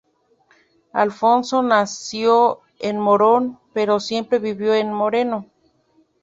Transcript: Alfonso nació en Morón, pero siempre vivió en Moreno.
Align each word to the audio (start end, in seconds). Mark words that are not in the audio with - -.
Alfonso 0.93 1.61
nació 1.61 2.61
en 2.79 2.97
Morón, 2.97 3.59
pero 3.71 3.99
siempre 3.99 4.39
vivió 4.39 4.73
en 4.73 4.91
Moreno. 4.91 5.45